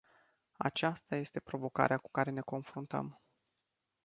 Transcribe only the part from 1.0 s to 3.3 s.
este provocarea cu care ne confruntăm.